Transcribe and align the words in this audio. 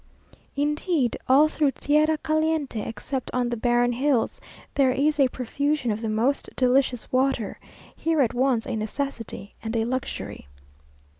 Indeed 0.55 1.15
all 1.27 1.47
through 1.47 1.73
tierra 1.73 2.17
caliente, 2.17 2.81
except 2.81 3.29
on 3.35 3.49
the 3.49 3.55
barren 3.55 3.91
hills, 3.91 4.41
there 4.73 4.89
is 4.89 5.19
a 5.19 5.27
profusion 5.27 5.91
of 5.91 6.01
the 6.01 6.09
most 6.09 6.49
delicious 6.55 7.11
water, 7.11 7.59
here 7.95 8.21
at 8.21 8.33
once 8.33 8.65
a 8.65 8.75
necessity 8.75 9.53
and 9.61 9.75
a 9.75 9.85
luxury. 9.85 10.47